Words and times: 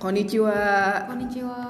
Konnichiwa. 0.00 0.56
Konnichiwa. 1.12 1.60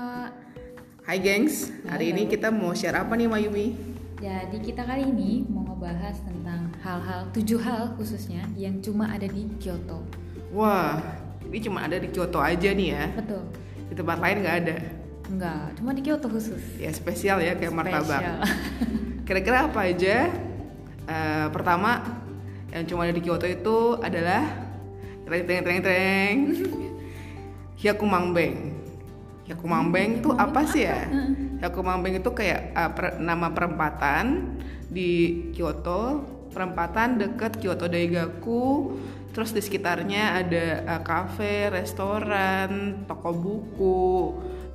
Hai 1.03 1.19
gengs, 1.19 1.75
hari 1.83 2.15
ini 2.15 2.31
kita 2.31 2.55
mau 2.55 2.71
share 2.71 3.03
apa 3.03 3.19
nih 3.19 3.27
Mayumi? 3.27 3.75
Jadi 4.23 4.63
kita 4.63 4.87
kali 4.87 5.03
ini 5.03 5.43
mau 5.51 5.67
ngebahas 5.67 6.15
tentang 6.23 6.71
hal-hal, 6.79 7.27
tujuh 7.35 7.59
hal 7.59 7.91
khususnya 7.99 8.47
yang 8.55 8.79
cuma 8.79 9.11
ada 9.11 9.27
di 9.27 9.51
Kyoto. 9.59 10.07
Wah, 10.55 11.03
ini 11.43 11.59
cuma 11.59 11.83
ada 11.83 11.99
di 11.99 12.07
Kyoto 12.07 12.39
aja 12.39 12.71
nih 12.71 12.95
ya. 12.95 13.11
Betul. 13.19 13.43
Di 13.91 13.95
tempat 13.99 14.23
lain 14.23 14.37
nggak 14.47 14.57
ada. 14.63 14.77
Enggak, 15.27 15.65
cuma 15.75 15.91
di 15.91 16.03
Kyoto 16.07 16.31
khusus. 16.31 16.63
Ya 16.79 16.95
spesial 16.95 17.43
ya 17.43 17.59
kayak 17.59 17.75
martabak. 17.75 18.23
Spesial. 18.23 18.39
Kira-kira 19.27 19.67
apa 19.67 19.91
aja? 19.91 20.31
Eh, 21.11 21.47
pertama, 21.51 21.99
yang 22.71 22.87
cuma 22.87 23.11
ada 23.11 23.15
di 23.19 23.27
Kyoto 23.27 23.51
itu 23.51 23.99
adalah 23.99 24.47
treng 25.27 25.43
treng 25.43 25.63
treng 25.67 25.81
treng. 25.83 26.35
Hyakumangbeng. 27.81 28.77
Hyakumangbeng 29.49 30.21
itu 30.21 30.31
apa 30.37 30.63
sih 30.69 30.85
ya? 30.85 31.09
Hyakumangbeng 31.65 32.21
itu 32.21 32.31
kayak 32.31 32.77
uh, 32.77 32.91
per- 32.93 33.17
nama 33.19 33.51
perempatan 33.51 34.57
di 34.87 35.43
Kyoto, 35.57 36.23
perempatan 36.53 37.19
deket 37.19 37.57
Kyoto 37.57 37.89
Daigaku. 37.89 38.95
Terus 39.31 39.55
di 39.55 39.63
sekitarnya 39.63 40.45
ada 40.45 40.65
uh, 40.87 41.03
kafe, 41.03 41.71
restoran, 41.71 43.03
toko 43.09 43.31
buku, 43.31 44.11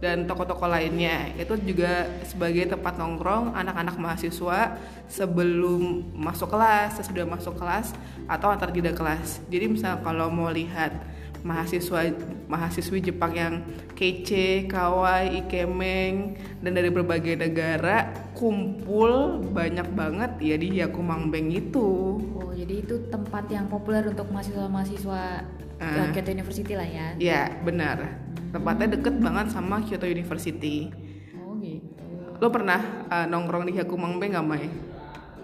dan 0.03 0.27
toko-toko 0.27 0.67
lainnya. 0.67 1.31
Itu 1.39 1.55
juga 1.61 2.07
sebagai 2.27 2.67
tempat 2.67 2.99
nongkrong 2.99 3.55
anak-anak 3.55 3.95
mahasiswa 3.95 4.75
sebelum 5.07 6.09
masuk 6.15 6.51
kelas, 6.51 6.99
sesudah 6.99 7.23
masuk 7.27 7.55
kelas 7.55 7.95
atau 8.27 8.51
antar 8.51 8.71
jeda 8.75 8.91
kelas. 8.91 9.39
Jadi 9.47 9.71
misalnya 9.71 10.03
kalau 10.03 10.27
mau 10.31 10.51
lihat 10.51 10.95
mahasiswa 11.45 12.09
mahasiswi 12.49 13.05
Jepang 13.05 13.37
yang 13.37 13.53
kece, 13.93 14.65
kawaii, 14.65 15.45
ikemeng 15.45 16.33
dan 16.65 16.73
dari 16.73 16.89
berbagai 16.89 17.37
negara 17.37 18.09
kumpul 18.33 19.39
banyak 19.53 19.85
banget 19.93 20.31
ya 20.41 20.57
di 20.57 20.81
Yakumangbeng 20.81 21.53
itu. 21.53 22.17
Oh, 22.35 22.49
jadi 22.49 22.81
itu 22.81 22.97
tempat 23.13 23.45
yang 23.53 23.69
populer 23.69 24.01
untuk 24.09 24.25
mahasiswa-mahasiswa 24.33 25.45
Ah. 25.75 26.07
uh, 26.07 26.15
Kyoto 26.15 26.31
University 26.31 26.71
lah 26.71 26.87
ya. 26.87 27.07
Ya, 27.19 27.41
benar. 27.67 28.15
Tempatnya 28.55 28.95
deket 28.95 29.19
banget 29.19 29.51
sama 29.51 29.83
Kyoto 29.83 30.07
University. 30.07 30.87
Oh 31.35 31.51
gitu. 31.59 32.39
Lo 32.39 32.47
pernah 32.47 32.79
uh, 33.11 33.27
nongkrong 33.27 33.67
di 33.67 33.75
Yakumangbeng 33.75 34.39
gak, 34.39 34.45
Mai? 34.47 34.71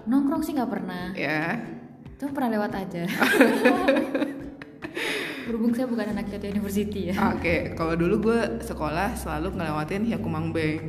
Nongkrong 0.08 0.40
sih 0.40 0.56
nggak 0.56 0.72
pernah. 0.72 1.12
Ya. 1.20 1.60
Cuma 2.16 2.32
pernah 2.32 2.50
lewat 2.56 2.72
aja. 2.80 3.04
Berhubung 5.52 5.76
saya 5.76 5.84
bukan 5.84 6.16
anak 6.16 6.32
Kyoto 6.32 6.48
University 6.48 7.12
ya. 7.12 7.36
Oke, 7.36 7.76
kalau 7.76 8.00
dulu 8.00 8.32
gue 8.32 8.64
sekolah 8.64 9.20
selalu 9.20 9.60
ngelewatin 9.60 10.08
Hyakumangbeng. 10.08 10.80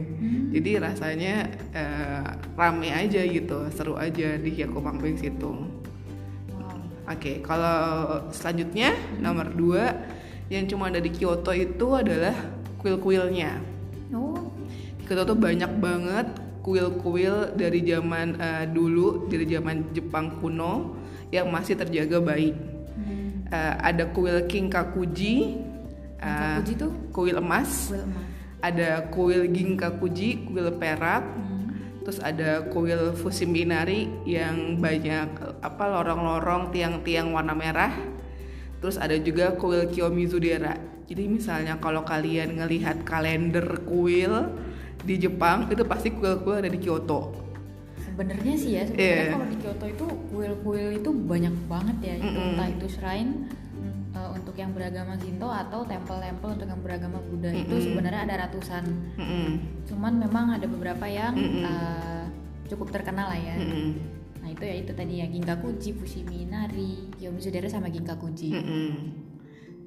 Jadi 0.54 0.70
rasanya 0.78 1.50
eh, 1.74 2.22
rame 2.54 2.94
aja 2.94 3.26
gitu, 3.26 3.66
seru 3.74 3.98
aja 3.98 4.38
di 4.38 4.54
Hyakumangbeng 4.54 5.18
situ. 5.18 5.66
Wow. 6.54 6.78
Oke, 7.10 7.42
kalau 7.42 7.74
selanjutnya 8.30 8.94
nomor 9.18 9.50
dua 9.50 9.98
yang 10.46 10.70
cuma 10.70 10.94
ada 10.94 11.02
di 11.02 11.10
Kyoto 11.10 11.50
itu 11.50 11.98
adalah 11.98 12.38
kuil-kuilnya. 12.78 13.58
Oh, 14.14 14.46
Di 14.94 15.10
Kyoto 15.10 15.34
tuh 15.34 15.38
banyak 15.42 15.74
banget 15.82 16.38
kuil-kuil 16.62 17.58
dari 17.58 17.82
zaman 17.82 18.38
eh, 18.38 18.70
dulu, 18.70 19.26
dari 19.26 19.42
zaman 19.42 19.90
Jepang 19.90 20.38
kuno 20.38 20.94
yang 21.34 21.50
masih 21.50 21.74
terjaga 21.74 22.22
baik. 22.22 22.54
Eh, 23.52 23.74
ada 23.84 24.08
kuil 24.08 24.48
King 24.48 24.72
Kakuji, 24.72 25.60
eh, 26.16 26.56
Kakuji 26.56 26.72
tuh 26.72 26.92
kuil 27.12 27.36
emas, 27.36 27.92
kuil 27.92 28.00
emas. 28.00 28.24
ada 28.64 28.90
kuil 29.12 29.44
Ginkakuji, 29.52 30.48
kuil 30.48 30.72
perak, 30.80 31.20
Hmm. 31.20 32.00
terus 32.00 32.16
ada 32.24 32.64
kuil 32.72 33.12
Fushimi-inari 33.12 34.08
yang 34.24 34.80
banyak 34.80 35.60
apa 35.60 35.84
lorong-lorong 35.84 36.72
tiang-tiang 36.72 37.28
warna 37.36 37.52
merah. 37.52 37.92
Terus 38.80 38.96
ada 38.96 39.20
juga 39.20 39.52
kuil 39.60 39.84
Kiyomizu-dera. 39.92 41.04
Jadi 41.04 41.28
misalnya 41.28 41.76
kalau 41.76 42.08
kalian 42.08 42.56
ngelihat 42.56 43.04
kalender 43.04 43.84
kuil 43.84 44.48
di 45.04 45.20
Jepang 45.20 45.68
itu 45.68 45.84
pasti 45.84 46.08
kuil-kuil 46.08 46.64
ada 46.64 46.72
di 46.72 46.80
Kyoto. 46.80 47.51
Sebenarnya 48.12 48.54
sih 48.54 48.70
ya, 48.76 48.82
sebenarnya 48.84 49.24
Iya. 49.24 49.32
kalau 49.32 49.46
di 49.48 49.56
Kyoto 49.56 49.86
itu 49.88 50.04
kuil-kuil 50.28 50.88
itu 51.00 51.10
banyak 51.10 51.54
banget 51.64 51.96
ya. 52.04 52.14
Itu 52.20 52.28
Mm-mm. 52.36 52.50
entah 52.52 52.68
itu 52.68 52.86
shrine 52.92 53.32
uh, 54.12 54.28
untuk 54.36 54.52
yang 54.52 54.76
beragama 54.76 55.16
Shinto 55.16 55.48
atau 55.48 55.80
tempel-tempel 55.88 56.60
untuk 56.60 56.68
yang 56.68 56.82
beragama 56.84 57.18
Buddha 57.24 57.48
itu 57.56 57.72
Mm-mm. 57.72 57.86
sebenarnya 57.88 58.20
ada 58.28 58.34
ratusan. 58.46 58.84
Mm-mm. 59.16 59.48
Cuman 59.88 60.12
memang 60.20 60.52
ada 60.52 60.68
beberapa 60.68 61.08
yang 61.08 61.32
Mm-mm. 61.32 61.64
uh, 61.64 62.24
cukup 62.68 62.92
terkenal 62.92 63.32
lah 63.32 63.40
ya. 63.40 63.56
Mm-mm. 63.56 63.96
Nah 64.44 64.48
itu 64.52 64.62
ya 64.66 64.74
itu 64.76 64.92
tadi 64.92 65.22
ya 65.22 65.26
Ginkakuji, 65.32 65.90
Fushimi 65.96 66.44
Inari, 66.44 67.08
Kiyomizu-dera 67.16 67.72
sama 67.72 67.88
Ginkakuji. 67.88 68.50
Mm-mm. 68.52 68.90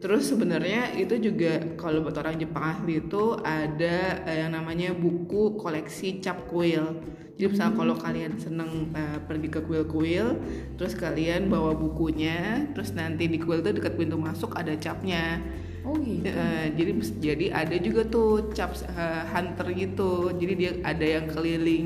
Terus 0.05 0.29
sebenarnya 0.29 0.93
itu 1.01 1.17
juga 1.17 1.57
kalau 1.81 2.05
buat 2.05 2.13
orang 2.21 2.37
Jepang 2.37 2.77
asli 2.77 3.01
itu 3.01 3.41
ada 3.41 4.21
eh, 4.29 4.45
yang 4.45 4.53
namanya 4.53 4.93
buku 4.93 5.57
koleksi 5.57 6.21
cap 6.21 6.45
kuil. 6.45 7.01
Jadi 7.41 7.49
misalnya 7.49 7.73
kalau 7.73 7.95
kalian 7.97 8.37
seneng 8.37 8.93
eh, 8.93 9.17
pergi 9.25 9.49
ke 9.49 9.65
kuil-kuil, 9.65 10.37
terus 10.77 10.93
kalian 10.93 11.49
bawa 11.49 11.73
bukunya, 11.73 12.69
terus 12.77 12.93
nanti 12.93 13.25
di 13.25 13.41
kuil 13.41 13.65
itu 13.65 13.81
dekat 13.81 13.97
pintu 13.97 14.21
masuk 14.21 14.53
ada 14.53 14.77
capnya. 14.77 15.41
Oh 15.81 15.97
gitu. 15.97 16.29
Eh, 16.29 16.65
jadi 16.77 16.91
jadi 17.17 17.45
ada 17.65 17.75
juga 17.81 18.05
tuh 18.05 18.53
cap 18.53 18.77
eh, 18.77 19.25
hunter 19.33 19.73
gitu. 19.73 20.29
Jadi 20.37 20.53
dia 20.53 20.71
ada 20.85 21.01
yang 21.01 21.25
keliling 21.33 21.85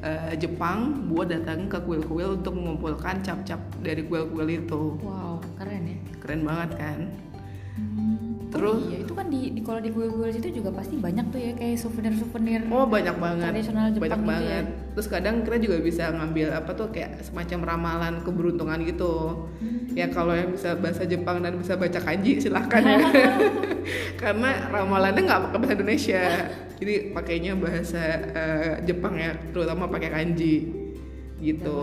eh, 0.00 0.32
Jepang 0.40 1.12
buat 1.12 1.28
datang 1.28 1.68
ke 1.68 1.76
kuil-kuil 1.84 2.40
untuk 2.40 2.56
mengumpulkan 2.56 3.20
cap-cap 3.20 3.60
dari 3.84 4.00
kuil-kuil 4.08 4.48
itu. 4.48 4.96
Wow, 5.04 5.44
keren 5.60 5.92
ya. 5.92 5.96
Keren 6.24 6.40
banget 6.48 6.72
kan? 6.80 7.00
Terus 8.50 8.82
iya, 8.90 8.98
itu 9.06 9.12
kan 9.14 9.26
di, 9.30 9.40
di 9.54 9.60
kalau 9.62 9.78
di 9.78 9.90
kuil-kuil 9.94 10.34
situ 10.34 10.58
juga 10.58 10.74
pasti 10.74 10.98
banyak 10.98 11.30
tuh 11.30 11.38
ya 11.38 11.52
kayak 11.54 11.78
souvenir-souvenir. 11.78 12.66
Oh 12.66 12.82
banyak 12.82 13.16
banget, 13.22 13.50
Tradisional 13.54 13.86
Jepang 13.94 14.02
banyak 14.02 14.18
gitu 14.18 14.26
ya. 14.26 14.30
banget. 14.34 14.64
Terus 14.98 15.06
kadang 15.06 15.34
kita 15.46 15.56
juga 15.62 15.76
bisa 15.78 16.04
ngambil 16.10 16.46
apa 16.58 16.70
tuh 16.74 16.88
kayak 16.90 17.10
semacam 17.22 17.58
ramalan 17.62 18.14
keberuntungan 18.26 18.78
gitu. 18.82 19.14
Hmm. 19.62 19.94
Ya 19.94 20.10
kalau 20.10 20.34
yang 20.34 20.50
bisa 20.50 20.74
bahasa 20.74 21.06
Jepang 21.06 21.46
dan 21.46 21.62
bisa 21.62 21.78
baca 21.78 22.00
kanji 22.02 22.42
silahkan 22.42 22.82
ya. 22.82 22.98
Karena 24.20 24.50
ramalannya 24.68 25.22
nggak 25.22 25.40
pakai 25.50 25.58
bahasa 25.62 25.74
Indonesia, 25.78 26.22
jadi 26.82 26.94
pakainya 27.14 27.52
bahasa 27.54 28.02
eh, 28.34 28.72
Jepang 28.82 29.14
ya, 29.14 29.30
terutama 29.54 29.86
pakai 29.86 30.10
kanji 30.10 30.54
gitu. 31.38 31.80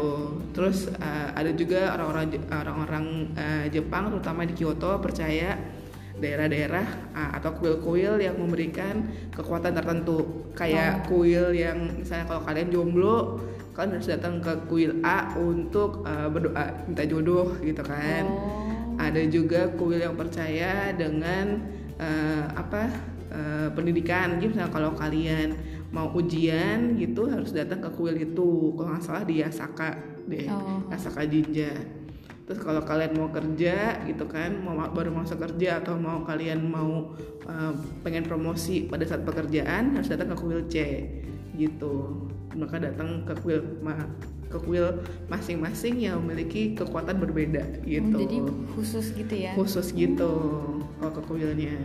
Terus 0.51 0.91
eh, 0.99 1.27
ada 1.31 1.51
juga 1.55 1.95
orang-orang 1.95 2.27
orang-orang 2.51 3.05
eh, 3.39 3.65
Jepang 3.73 4.11
terutama 4.11 4.43
di 4.45 4.53
Kyoto 4.53 4.99
percaya 5.01 5.57
daerah-daerah 6.17 6.87
ah, 7.13 7.29
atau 7.37 7.53
kuil-kuil 7.57 8.17
yang 8.17 8.35
memberikan 8.37 9.05
kekuatan 9.33 9.73
tertentu. 9.77 10.49
Kayak 10.57 11.05
kuil 11.05 11.53
yang 11.53 12.01
misalnya 12.01 12.25
kalau 12.25 12.41
kalian 12.45 12.69
jomblo 12.73 13.17
kalian 13.77 14.01
harus 14.01 14.09
datang 14.09 14.41
ke 14.41 14.53
kuil 14.65 14.91
A 15.05 15.37
untuk 15.37 16.01
eh, 16.09 16.27
berdoa 16.29 16.65
minta 16.89 17.03
jodoh 17.05 17.57
gitu 17.61 17.83
kan. 17.85 18.25
Oh. 18.25 18.65
ada 18.97 19.21
juga 19.29 19.69
kuil 19.77 20.01
yang 20.01 20.17
percaya 20.17 20.89
dengan 20.97 21.61
eh, 22.01 22.45
apa 22.57 22.89
eh, 23.29 23.69
pendidikan. 23.77 24.41
Jadi 24.41 24.57
misalnya 24.57 24.73
kalau 24.73 24.91
kalian 24.97 25.53
mau 25.93 26.09
ujian 26.17 26.97
gitu 26.97 27.29
harus 27.29 27.53
datang 27.53 27.85
ke 27.85 27.89
kuil 27.93 28.17
itu. 28.17 28.73
Kalau 28.73 28.89
nggak 28.89 29.05
salah 29.05 29.23
di 29.23 29.45
Yasaka 29.45 30.17
deh 30.27 30.49
Oh. 30.49 30.89
Yasaka 30.91 31.23
Jinja 31.29 31.71
terus 32.47 32.63
kalau 32.63 32.79
kalian 32.79 33.11
mau 33.13 33.27
kerja 33.27 33.75
gitu 34.03 34.23
kan 34.23 34.55
mau 34.57 34.71
ma- 34.73 34.87
baru 34.87 35.11
masuk 35.11 35.43
kerja 35.43 35.83
atau 35.83 35.99
mau 35.99 36.23
kalian 36.23 36.63
mau 36.63 37.11
eh, 37.43 37.73
pengen 38.01 38.23
promosi 38.23 38.87
pada 38.87 39.03
saat 39.03 39.21
pekerjaan 39.21 39.93
harus 39.93 40.07
datang 40.07 40.31
ke 40.31 40.37
kuil 40.37 40.63
C 40.65 40.75
gitu 41.53 42.23
maka 42.55 42.79
datang 42.79 43.21
ke 43.21 43.35
kuil 43.37 43.59
ma- 43.77 44.07
ke 44.47 44.55
kuil 44.57 45.03
masing-masing 45.27 45.99
yang 45.99 46.23
memiliki 46.23 46.71
kekuatan 46.71 47.19
berbeda 47.19 47.83
gitu 47.83 48.15
Oh, 48.15 48.21
jadi 48.23 48.37
khusus 48.73 49.05
gitu 49.11 49.35
ya. 49.35 49.51
khusus 49.53 49.91
gitu 49.91 50.31
kalau 50.97 51.11
ke 51.11 51.21
kuilnya 51.23 51.75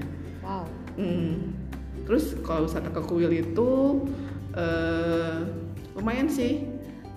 Wow. 0.43 0.67
Hmm. 0.95 1.55
Terus 2.03 2.35
kalau 2.41 2.67
wisata 2.67 2.87
ke 2.89 3.03
kuil 3.03 3.31
itu 3.33 3.71
eh, 4.55 5.39
lumayan 5.95 6.27
sih 6.27 6.67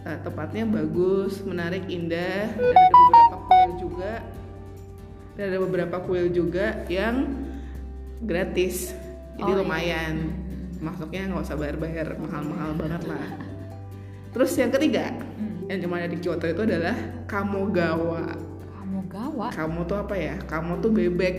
Eh, 0.05 0.17
tempatnya 0.21 0.69
bagus, 0.69 1.41
menarik, 1.41 1.89
indah. 1.89 2.53
Dan 2.53 2.69
ada 2.69 2.93
beberapa 2.93 3.37
kuil 3.41 3.71
juga. 3.81 4.13
Dan 5.33 5.43
ada 5.49 5.59
beberapa 5.59 5.97
kuil 5.99 6.27
juga 6.29 6.65
yang 6.85 7.25
gratis. 8.21 8.93
Jadi 9.35 9.49
Oh, 9.49 9.57
iya. 9.57 9.61
lumayan. 9.65 10.15
Masuknya 10.77 11.25
nggak 11.27 11.41
usah 11.41 11.57
bayar-bayar 11.57 12.07
mahal-mahal 12.15 12.77
banget 12.77 13.01
lah. 13.09 13.25
Terus 14.29 14.51
yang 14.53 14.69
ketiga 14.69 15.09
Hmm. 15.09 15.65
yang 15.65 15.79
cuma 15.81 15.97
ada 15.97 16.07
di 16.07 16.19
Kyoto 16.21 16.45
itu 16.45 16.61
adalah 16.61 16.93
Kamogawa. 17.25 18.37
Kamu 18.77 18.99
gawat. 19.09 19.51
Kamu 19.57 19.79
tuh 19.89 19.97
apa 19.97 20.15
ya? 20.15 20.35
Kamu 20.45 20.79
tuh 20.79 20.91
bebek. 20.93 21.35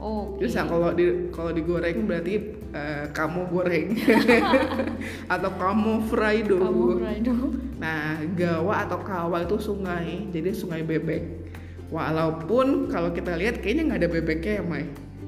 Oh. 0.00 0.40
Terus 0.40 0.56
nah, 0.56 0.64
kalau 0.64 0.96
di 0.96 1.28
kalau 1.28 1.52
digoreng 1.52 2.08
berarti 2.08 2.34
eh, 2.72 3.04
kamu 3.12 3.40
goreng 3.52 3.92
atau 5.36 5.50
kamu 5.60 5.92
fry 6.08 6.40
dulu. 6.40 6.96
Kamu. 6.96 7.46
Nah, 7.76 8.16
Gawa 8.32 8.88
atau 8.88 8.98
Kawa 9.04 9.44
itu 9.44 9.60
sungai, 9.60 10.24
jadi 10.32 10.56
sungai 10.56 10.80
bebek. 10.80 11.52
Walaupun 11.92 12.88
kalau 12.88 13.12
kita 13.12 13.36
lihat 13.36 13.60
kayaknya 13.60 13.92
nggak 13.92 14.00
ada 14.00 14.10
bebeknya 14.10 14.52
ya, 14.60 14.64
Mai. 14.64 14.84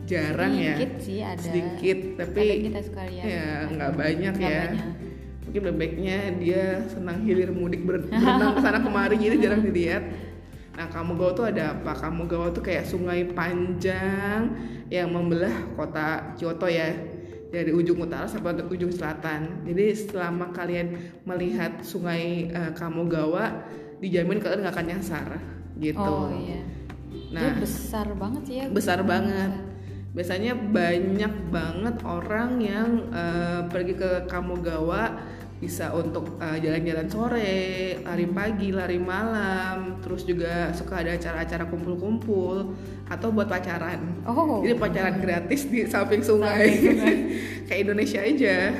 Jarang 0.08 0.52
ya. 0.56 0.74
Sedikit 0.76 0.92
sih 1.04 1.18
ada. 1.20 1.40
Sedikit, 1.42 1.98
tapi 2.18 2.40
Kadang 2.42 2.64
kita 2.64 3.02
ya 3.22 3.46
nggak 3.70 3.92
banyak 3.92 4.34
ya. 4.40 4.58
banyak. 4.72 4.88
Mungkin 5.42 5.62
bebeknya 5.68 6.18
dia 6.40 6.64
senang 6.88 7.28
hilir 7.28 7.52
mudik 7.52 7.84
ber- 7.84 8.08
berenang 8.10 8.56
ke 8.56 8.60
sana 8.64 8.78
kemari 8.80 9.20
jadi 9.20 9.36
jarang 9.36 9.62
dilihat. 9.62 10.31
Nah, 10.72 10.88
Kamu 10.88 11.20
Gawa 11.20 11.32
tuh 11.36 11.46
ada 11.52 11.76
apa? 11.76 11.92
Kamu 11.92 12.24
Gawa 12.24 12.48
tuh 12.48 12.64
kayak 12.64 12.88
sungai 12.88 13.28
panjang 13.28 14.48
yang 14.88 15.08
membelah 15.12 15.52
kota 15.76 16.32
Kyoto 16.36 16.64
ya 16.64 16.88
dari 17.52 17.68
ujung 17.68 18.00
utara 18.00 18.24
sampai 18.24 18.56
ke 18.56 18.64
ujung 18.72 18.88
selatan. 18.88 19.68
Jadi 19.68 19.92
selama 19.92 20.48
kalian 20.56 20.96
melihat 21.28 21.84
sungai 21.84 22.48
eh, 22.48 22.72
Kamogawa, 22.72 23.68
dijamin 24.00 24.40
kalian 24.40 24.64
nggak 24.64 24.72
akan 24.72 24.86
nyasar 24.88 25.28
gitu. 25.76 26.00
Oh 26.00 26.32
iya. 26.32 26.64
Nah, 27.32 27.40
Dia 27.44 27.52
besar 27.60 28.06
banget 28.16 28.42
sih 28.48 28.56
ya. 28.56 28.66
besar 28.72 28.98
banget. 29.04 29.52
Biasanya 30.12 30.52
banyak 30.56 31.34
banget 31.52 31.96
orang 32.04 32.50
yang 32.64 32.88
eh, 33.12 33.60
pergi 33.68 33.94
ke 34.00 34.10
Kamogawa 34.24 35.20
bisa 35.62 35.94
untuk 35.94 36.42
eh, 36.42 36.58
jalan-jalan 36.58 37.06
sore, 37.06 37.54
lari 38.02 38.26
pagi, 38.26 38.74
lari 38.74 38.98
malam, 38.98 40.02
terus 40.02 40.26
juga 40.26 40.74
suka 40.74 41.06
ada 41.06 41.14
acara-acara 41.14 41.70
kumpul-kumpul 41.70 42.74
atau 43.06 43.30
buat 43.30 43.46
pacaran. 43.46 44.26
Oh. 44.26 44.58
Jadi 44.66 44.74
pacaran 44.74 45.22
gratis 45.22 45.70
di 45.70 45.86
samping 45.86 46.18
sungai, 46.18 46.66
kayak 47.70 47.80
Indonesia 47.86 48.18
aja. 48.18 48.74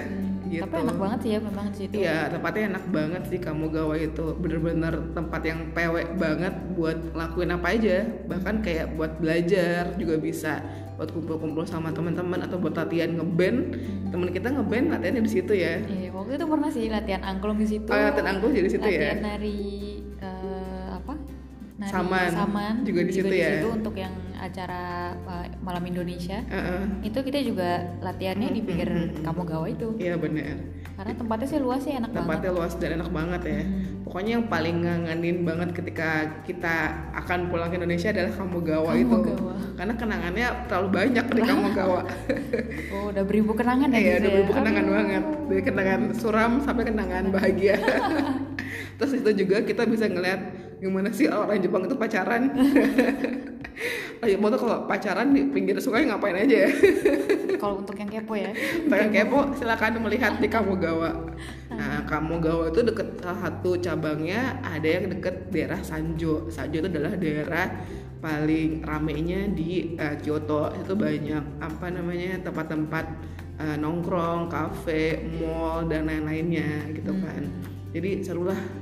gitu. 0.53 0.69
Tapi 0.69 0.85
enak 0.85 0.99
banget 1.01 1.19
sih 1.25 1.31
ya 1.33 1.39
memang 1.41 1.67
situ. 1.73 1.93
Iya, 1.97 2.19
tempatnya 2.29 2.63
enak 2.77 2.85
banget 2.93 3.23
sih 3.31 3.39
Kamogawa 3.41 3.95
itu. 3.97 4.27
Bener-bener 4.37 4.95
tempat 5.17 5.41
yang 5.49 5.73
pewek 5.73 6.19
banget 6.21 6.55
buat 6.77 6.99
lakuin 7.17 7.57
apa 7.57 7.73
aja. 7.73 8.05
Bahkan 8.29 8.61
kayak 8.61 8.87
buat 8.99 9.17
belajar 9.17 9.97
juga 9.97 10.21
bisa. 10.21 10.61
Buat 11.03 11.19
kumpul-kumpul 11.19 11.67
sama 11.67 11.91
teman-teman 11.91 12.47
atau 12.47 12.63
buat 12.63 12.79
latihan 12.79 13.11
ngeband. 13.19 13.75
Temen 14.15 14.31
kita 14.31 14.55
ngeband 14.55 14.87
latihannya 14.95 15.27
di 15.27 15.33
situ 15.35 15.51
ya. 15.51 15.83
Iya, 15.83 16.15
waktu 16.15 16.39
itu 16.39 16.47
pernah 16.47 16.71
sih 16.71 16.87
latihan 16.87 17.27
angklung 17.27 17.59
di 17.59 17.67
situ. 17.67 17.91
Oh, 17.91 17.99
latihan 17.99 18.39
angklung 18.39 18.55
di 18.55 18.71
situ 18.71 18.87
ya. 18.87 19.11
Latihan 19.11 19.19
nari? 19.27 19.82
Nari 21.83 22.31
Saman, 22.31 22.87
juga 22.87 23.01
di 23.03 23.13
situ 23.13 23.35
ya. 23.35 23.67
untuk 23.67 23.95
yang 23.99 24.15
acara 24.39 25.11
eh, 25.19 25.47
malam 25.59 25.83
Indonesia. 25.83 26.39
Heeh. 26.47 27.03
Itu 27.03 27.19
kita 27.23 27.43
juga 27.43 27.99
latihannya 27.99 28.55
di 28.55 28.61
pinggir 28.63 28.91
Kamogawa 29.27 29.67
itu. 29.67 29.99
Iya 29.99 30.15
bener. 30.15 30.79
Karena 30.93 31.19
tempatnya 31.19 31.49
sih 31.51 31.59
luas 31.59 31.83
sih 31.83 31.91
enak 31.91 32.15
banget. 32.15 32.23
Tempatnya 32.23 32.51
luas 32.55 32.73
dan 32.79 32.91
enak 33.01 33.11
banget 33.11 33.43
ya. 33.43 33.63
Pokoknya 34.07 34.31
yang 34.39 34.47
paling 34.47 34.77
ngangenin 34.85 35.37
banget 35.43 35.69
ketika 35.73 36.09
kita 36.45 36.75
akan 37.17 37.49
pulang 37.51 37.73
ke 37.73 37.81
Indonesia 37.81 38.13
adalah 38.13 38.31
Kamogawa, 38.31 38.93
itu. 38.95 39.09
Kamogawa. 39.11 39.55
Karena 39.73 39.95
kenangannya 39.97 40.47
terlalu 40.69 40.89
banyak 40.93 41.25
di 41.27 41.41
Kamogawa. 41.43 42.01
Oh, 42.93 43.09
udah 43.09 43.25
beribu 43.25 43.57
kenangan 43.57 43.89
ya 43.89 43.99
Iya, 43.99 44.15
udah 44.21 44.29
ya? 44.29 44.35
beribu 44.37 44.53
kenangan 44.53 44.85
Aduh. 44.85 44.95
banget. 44.95 45.25
Dari 45.49 45.63
kenangan 45.65 46.01
suram 46.13 46.53
sampai 46.61 46.85
kenangan 46.87 47.25
bahagia. 47.33 47.77
Terus 49.01 49.13
itu 49.17 49.31
juga 49.43 49.65
kita 49.65 49.89
bisa 49.89 50.07
ngeliat 50.07 50.41
gimana 50.83 51.09
sih 51.15 51.31
orang 51.31 51.63
Jepang 51.63 51.87
itu 51.87 51.95
pacaran. 51.95 52.51
Orang 54.23 54.31
Jepang 54.35 54.51
tuh 54.55 54.61
kalau 54.67 54.79
pacaran 54.91 55.35
di 55.35 55.43
pinggir 55.51 55.79
sungai 55.79 56.07
ngapain 56.07 56.35
aja 56.35 56.67
ya? 56.67 56.71
Kalau 57.63 57.79
untuk 57.79 57.95
yang 57.95 58.11
kepo 58.11 58.35
ya. 58.35 58.51
Untuk 58.55 58.99
yang 58.99 59.15
kepo 59.15 59.55
silakan 59.55 60.03
melihat 60.03 60.39
di 60.43 60.51
Kamogawa. 60.51 61.31
Nah, 61.71 62.03
Kamogawa 62.11 62.75
itu 62.75 62.83
deket 62.83 63.23
salah 63.23 63.39
satu 63.51 63.79
cabangnya 63.79 64.59
ada 64.67 64.83
yang 64.83 65.11
deket 65.11 65.51
daerah 65.55 65.79
Sanjo. 65.79 66.51
Sanjo 66.51 66.83
itu 66.83 66.91
adalah 66.91 67.15
daerah 67.15 67.67
paling 68.19 68.83
ramenya 68.83 69.47
di 69.51 69.95
eh, 69.95 70.19
Kyoto. 70.19 70.75
Itu 70.75 70.99
banyak 70.99 71.63
apa 71.63 71.87
namanya 71.91 72.43
tempat-tempat 72.47 73.05
eh, 73.63 73.77
nongkrong, 73.79 74.51
kafe, 74.51 75.23
mall 75.39 75.87
dan 75.87 76.11
lain-lainnya 76.11 76.91
gitu 76.95 77.15
kan. 77.15 77.43
Jadi 77.95 78.27
serulah. 78.27 78.82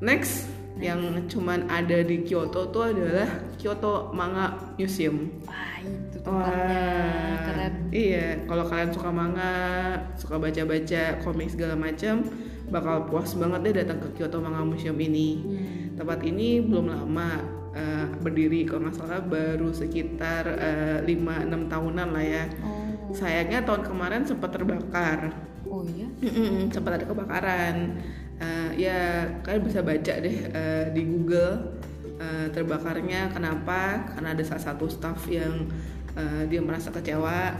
Next, 0.00 0.48
yang 0.80 1.28
cuman 1.28 1.68
ada 1.68 2.00
di 2.00 2.24
Kyoto 2.24 2.72
tuh 2.72 2.88
adalah 2.88 3.28
Kyoto 3.60 4.08
Manga 4.16 4.56
Museum. 4.80 5.28
Wah, 5.44 5.76
itu 5.84 6.16
tempatnya 6.24 7.36
keren. 7.44 7.74
Iya, 7.92 8.26
kalau 8.48 8.64
kalian 8.64 8.90
suka 8.96 9.10
manga, 9.12 9.52
suka 10.16 10.40
baca-baca 10.40 11.20
komik 11.20 11.52
segala 11.52 11.76
macam, 11.76 12.24
bakal 12.72 13.04
puas 13.12 13.36
banget 13.36 13.60
deh 13.60 13.74
datang 13.84 14.00
ke 14.00 14.08
Kyoto 14.16 14.40
Manga 14.40 14.64
Museum 14.64 14.96
ini. 14.96 15.44
Hmm. 15.44 16.00
Tempat 16.00 16.24
ini 16.24 16.64
belum 16.64 16.86
lama 16.88 17.28
eh, 17.76 18.08
berdiri, 18.24 18.64
kalau 18.64 18.88
nggak 18.88 18.96
salah 18.96 19.20
baru 19.20 19.68
sekitar 19.76 20.48
5-6 21.04 21.68
tahunan 21.68 22.08
lah 22.08 22.24
ya. 22.24 22.44
Oh. 22.64 23.12
Sayangnya 23.12 23.68
tahun 23.68 23.84
kemarin 23.84 24.24
sempat 24.24 24.56
terbakar. 24.56 25.28
Oh 25.68 25.84
iya. 25.84 26.08
Sempat 26.72 26.98
ada 26.98 27.04
kebakaran. 27.04 28.00
Eh, 28.40 28.70
ya 28.80 29.28
kalian 29.44 29.62
bisa 29.68 29.84
baca 29.84 30.14
deh 30.16 30.36
eh, 30.48 30.84
di 30.96 31.02
Google 31.04 31.76
eh, 32.16 32.48
terbakarnya 32.48 33.28
kenapa? 33.28 34.08
Karena 34.16 34.32
ada 34.32 34.40
salah 34.40 34.64
satu 34.64 34.88
staff 34.88 35.28
yang 35.28 35.68
eh, 36.16 36.48
dia 36.48 36.64
merasa 36.64 36.88
kecewa. 36.88 37.52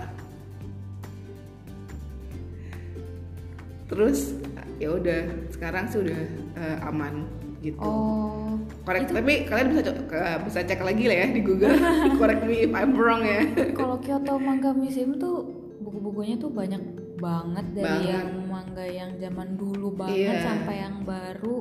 Terus 3.92 4.32
ya 4.80 4.96
udah 4.96 5.52
sekarang 5.52 5.84
sih 5.92 6.00
udah 6.00 6.20
eh, 6.56 6.88
aman 6.88 7.28
gitu. 7.60 7.76
Oh. 7.84 8.56
Korek, 8.88 9.12
tapi 9.12 9.44
kalian 9.44 9.76
bisa 9.76 9.82
ke- 9.84 10.40
bisa 10.48 10.58
cek 10.64 10.80
lagi 10.80 11.04
lah 11.04 11.16
ya 11.20 11.26
di 11.28 11.40
Google. 11.44 11.76
Correct 12.20 12.48
me 12.48 12.64
if 12.64 12.72
I'm 12.72 12.96
wrong 12.96 13.20
ya. 13.20 13.44
Kalau 13.76 14.00
Kyoto 14.00 14.40
Manga 14.40 14.72
Museum 14.72 15.20
tuh 15.20 15.44
buku-bukunya 15.84 16.40
tuh 16.40 16.48
banyak 16.48 16.80
banget 17.20 17.66
dari 17.72 17.84
Banget. 17.86 18.10
yang 18.10 18.28
manga 18.44 18.86
yang 18.86 19.10
zaman 19.14 19.48
dulu 19.54 19.88
banget 19.94 20.32
Iya. 20.32 20.42
sampai 20.42 20.76
yang 20.80 20.96
baru 21.04 21.56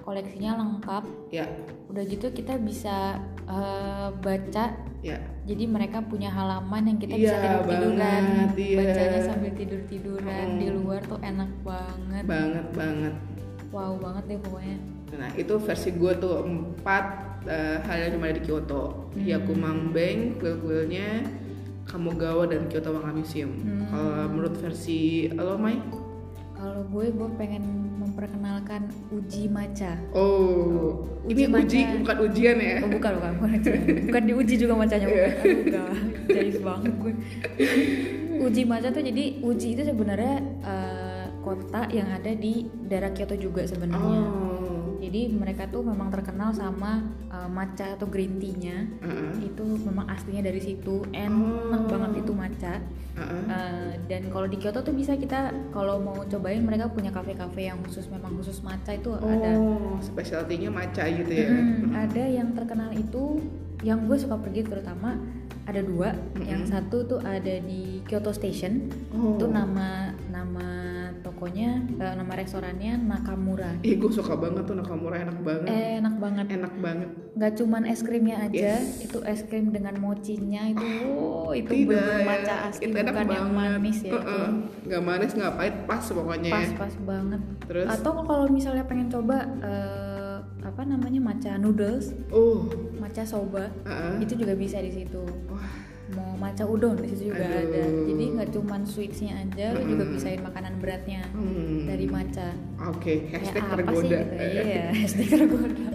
koleksinya 0.00 0.56
lengkap. 0.56 1.04
Ya, 1.28 1.44
Udah 1.86 2.02
gitu 2.02 2.26
kita 2.30 2.56
bisa 2.56 3.20
eh, 3.44 4.08
baca. 4.14 4.64
ya. 5.00 5.16
Jadi 5.44 5.64
mereka 5.64 6.00
punya 6.00 6.28
halaman 6.28 6.84
yang 6.86 6.98
kita 6.98 7.12
Iya, 7.12 7.22
bisa 7.22 7.36
tidur 7.38 7.64
tiduran, 7.64 7.96
banget, 7.98 8.50
iya. 8.58 8.76
bacanya 8.78 9.20
sambil 9.22 9.52
tidur 9.52 9.80
tiduran 9.84 10.46
Hmm. 10.48 10.58
di 10.58 10.68
luar 10.70 11.00
tuh 11.02 11.20
enak 11.22 11.50
banget. 11.62 12.24
Banget 12.24 12.66
banget. 12.72 13.14
Wow 13.68 13.96
banget 13.96 14.24
deh 14.26 14.38
pokoknya. 14.38 14.78
Nah 15.10 15.30
itu 15.34 15.54
versi 15.58 15.90
gue 15.92 16.12
tuh 16.16 16.36
empat 16.42 17.04
eh, 17.46 17.78
hal 17.80 17.96
yang 18.02 18.12
cuma 18.14 18.26
ada 18.26 18.36
di 18.36 18.44
Kyoto. 18.44 18.84
Hmm. 19.08 19.24
Hyakumanbeng, 19.24 20.36
kuil-kuilnya, 20.36 21.24
Kamogawa 21.88 22.44
dan 22.44 22.68
Kyoto 22.68 22.92
Manga 22.92 23.10
Museum. 23.10 23.48
Hmm. 23.56 23.88
Kalau 23.88 24.28
menurut 24.28 24.54
versi 24.56 25.00
lo 25.30 25.56
Mai? 25.56 25.80
Kalau 26.52 26.82
gue 26.84 27.06
gue 27.08 27.28
pengen 27.38 27.62
memperkenalkan 27.96 28.90
uji 29.08 29.46
maca. 29.46 29.94
Oh, 30.10 31.06
Uji 31.22 31.46
ini 31.46 31.54
uji 31.54 31.78
maca. 31.86 31.98
bukan 32.02 32.16
ujian 32.26 32.56
ya? 32.58 32.76
Oh, 32.82 32.90
bukan 32.90 33.10
bukan 33.14 33.30
bukan 33.38 33.50
ujian. 33.56 33.80
bukan 34.10 34.22
diuji 34.26 34.54
juga 34.58 34.74
macanya 34.74 35.06
bukan. 35.06 35.30
Aduh. 35.38 35.94
Jais 36.28 36.58
banget 36.58 36.92
gue. 36.98 37.12
uji 38.38 38.62
maca 38.64 38.88
tuh 38.90 39.02
jadi 39.02 39.24
uji 39.40 39.68
itu 39.72 39.82
sebenarnya 39.82 40.34
eh, 40.60 41.24
kota 41.40 41.86
yang 41.88 42.10
ada 42.10 42.32
di 42.34 42.66
daerah 42.84 43.14
Kyoto 43.14 43.34
juga 43.34 43.62
sebenarnya. 43.62 44.18
Oh, 44.18 44.57
Jadi 44.98 45.30
mereka 45.30 45.64
tuh 45.64 45.80
memang 45.80 46.08
terkenal 46.08 46.50
sama 46.50 47.00
eh, 47.28 47.48
matcha 47.48 47.94
atau 47.94 48.04
green 48.04 48.36
tea-nya. 48.36 48.84
Heeh, 48.98 49.46
Itu 49.46 49.64
memang 49.78 50.06
aslinya 50.06 50.42
dari 50.42 50.58
situ. 50.58 51.06
Enak 51.08 51.38
Oh. 51.80 51.88
banget 51.88 52.22
itu 52.22 52.32
matcha. 52.32 52.74
heeh. 53.14 53.42
Eh, 53.44 53.90
dan 54.06 54.22
kalau 54.28 54.46
di 54.46 54.56
Kyoto 54.56 54.78
tuh 54.80 54.92
bisa 54.92 55.14
kita 55.14 55.40
kalau 55.68 55.98
mau 55.98 56.22
cobain 56.22 56.60
mereka 56.60 56.86
punya 56.86 57.10
kafe-kafe 57.10 57.66
yang 57.66 57.82
khusus 57.82 58.06
memang 58.06 58.30
khusus 58.34 58.58
matcha 58.60 58.92
itu 58.92 59.10
ada. 59.12 59.54
Oh, 59.54 59.98
specialty-nya 59.98 60.68
maca 60.68 61.02
gitu 61.04 61.26
ya? 61.28 61.50
Mm, 61.50 61.90
ada 61.92 62.22
yang 62.24 62.48
terkenal 62.52 62.90
itu 62.92 63.42
yang 63.80 64.06
gue 64.06 64.14
suka 64.14 64.34
pergi 64.34 64.62
terutama 64.62 65.18
ada 65.64 65.78
dua. 65.80 66.14
Yang 66.38 66.70
satu 66.70 66.96
tuh 67.06 67.20
ada 67.20 67.58
di 67.58 68.00
Kyoto 68.02 68.30
Station. 68.30 68.86
Oh. 69.10 69.34
Itu 69.34 69.46
nama 69.46 70.14
nama 70.28 70.77
tokonya, 71.38 71.70
eh, 71.94 72.14
nama 72.18 72.34
restorannya 72.34 72.98
Nakamura. 72.98 73.70
Ih, 73.80 73.94
gue 73.94 74.10
suka 74.10 74.34
banget 74.34 74.66
tuh 74.66 74.74
Nakamura 74.74 75.22
enak 75.22 75.38
banget. 75.38 75.70
Eh, 75.70 76.02
enak 76.02 76.18
banget. 76.18 76.46
Enak 76.50 76.74
banget. 76.76 77.08
Nggak 77.38 77.52
cuman 77.54 77.82
es 77.86 78.02
krimnya 78.02 78.42
aja, 78.42 78.74
Yes. 78.74 79.06
itu 79.06 79.22
es 79.22 79.46
krim 79.46 79.70
dengan 79.70 79.94
mochinya 79.96 80.66
itu, 80.66 80.82
oh, 81.14 81.54
itu 81.54 81.86
bener 81.86 81.94
ya, 81.94 82.26
matcha 82.26 82.54
asli 82.66 82.90
itu 82.90 82.96
enak 82.98 83.14
bukan 83.14 83.26
yang 83.30 83.48
banget. 83.54 83.70
manis 83.78 83.98
ya. 84.02 84.10
itu. 84.10 84.16
Heeh. 84.18 84.48
Nggak 84.82 85.02
manis, 85.06 85.30
nggak 85.32 85.54
pahit, 85.54 85.74
pas 85.86 86.02
pokoknya. 86.02 86.50
ya. 86.50 86.56
Pas-pas 86.58 86.94
banget. 86.98 87.40
Terus? 87.70 87.86
Atau 87.86 88.12
kalau 88.26 88.46
misalnya 88.50 88.82
pengen 88.82 89.06
coba 89.06 89.36
eh, 89.62 90.36
apa 90.58 90.82
namanya 90.82 91.20
matcha 91.22 91.54
noodles, 91.54 92.18
Oh, 92.28 92.66
matcha 92.98 93.22
soba, 93.22 93.70
Heeh. 93.86 94.26
itu 94.26 94.34
juga 94.34 94.58
bisa 94.58 94.82
di 94.82 94.90
situ. 94.90 95.22
wah, 95.46 95.77
matcha 96.48 96.64
udon 96.64 96.96
di 96.96 97.12
situ 97.12 97.30
juga 97.30 97.44
Aduh. 97.44 97.60
ada. 97.68 97.82
Jadi 98.08 98.24
nggak 98.32 98.48
cuman 98.56 98.80
sweetsnya 98.88 99.32
aja, 99.44 99.76
lu 99.76 99.82
juga 99.84 100.04
bisain 100.08 100.40
makanan 100.40 100.80
beratnya 100.80 101.22
hmm. 101.36 101.84
dari 101.84 102.06
matcha. 102.08 102.48
Oke, 102.88 103.28
hashtag 103.28 103.60
Kayak 103.60 103.76
apa 103.76 103.92
sih 103.92 104.08
tergoda. 104.08 104.18
gitu? 104.18 104.34
Iya, 104.40 104.84
hashtag 104.96 105.28
tergoda. 105.28 105.88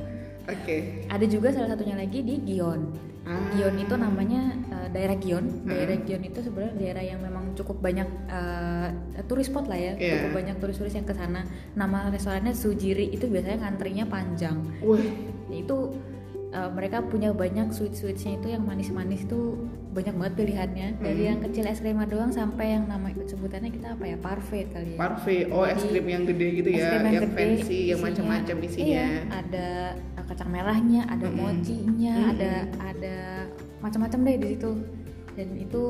Oke. 0.43 0.77
Ada 1.07 1.25
juga 1.25 1.48
salah 1.55 1.69
satunya 1.74 1.95
lagi 1.98 2.19
di 2.22 2.36
Gion. 2.45 2.81
Ah. 3.24 3.39
Gion 3.55 3.79
itu 3.79 3.95
namanya 3.95 4.51
uh, 4.67 4.88
daerah 4.91 5.15
Gion. 5.15 5.63
Daerah 5.63 5.95
Hmm. 5.95 6.03
Gion 6.03 6.24
itu 6.27 6.39
sebenarnya 6.43 6.75
daerah 6.75 7.03
yang 7.07 7.19
memang 7.24 7.55
cukup 7.55 7.79
banyak 7.79 8.10
uh, 8.27 8.91
turis 9.24 9.48
spot 9.48 9.72
lah 9.72 9.79
ya. 9.79 9.95
Iya. 9.95 10.27
Cukup 10.27 10.43
banyak 10.43 10.55
turis-turis 10.60 10.93
yang 11.00 11.07
ke 11.07 11.15
sana. 11.15 11.48
Nama 11.79 12.12
restorannya 12.12 12.51
Sujiri 12.51 13.07
itu 13.15 13.31
biasanya 13.31 13.63
ngantrinya 13.63 14.03
panjang. 14.12 14.60
Wah, 14.83 15.00
Itu 15.48 15.95
uh, 16.51 16.69
mereka 16.75 17.00
punya 17.07 17.31
banyak 17.31 17.72
sweet-sweetsnya 17.72 18.43
itu 18.43 18.51
yang 18.51 18.67
manis-manis 18.67 19.24
itu 19.24 19.55
banyak 19.93 20.15
banget 20.17 20.33
pilihannya. 20.35 20.88
Dari 20.97 21.21
Hmm. 21.21 21.29
yang 21.29 21.39
kecil 21.39 21.63
es 21.65 21.79
krim 21.79 22.01
doang 22.03 22.33
sampai 22.33 22.73
yang 22.73 22.89
nama 22.89 23.07
sebutannya 23.13 23.69
kita 23.69 23.93
apa 23.93 24.03
ya 24.03 24.17
parfait 24.17 24.67
kali 24.67 24.93
ya. 24.93 24.97
parfait. 24.97 25.45
Oh, 25.47 25.63
es 25.63 25.79
krim 25.79 26.05
yang 26.05 26.25
gede 26.25 26.47
gitu 26.59 26.69
ya, 26.73 26.89
krim 26.89 27.05
yang, 27.07 27.23
gede, 27.23 27.35
fancy, 27.38 27.79
yang 27.93 28.01
macam-macam 28.01 28.55
isinya. 28.59 28.89
Iya, 28.89 29.07
ada 29.29 29.67
uh, 30.17 30.25
kacang 30.25 30.50
merahnya, 30.50 31.01
ada 31.05 31.27
Mm-mm. 31.29 31.39
mochinya, 31.39 32.15
Mm-mm. 32.15 32.31
ada 32.33 32.51
ada 32.81 33.15
macam-macam 33.79 34.19
deh 34.19 34.38
di 34.38 34.47
situ. 34.57 34.71
Dan 35.33 35.47
itu 35.55 35.81